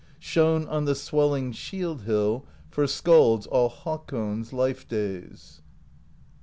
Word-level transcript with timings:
Shone 0.17 0.65
on 0.67 0.85
the 0.85 0.95
swelling 0.95 1.51
shield 1.51 2.05
hill 2.05 2.43
For 2.71 2.85
skalds 2.87 3.45
all 3.45 3.69
Hakon's 3.69 4.51
life 4.51 4.87
days. 4.87 5.61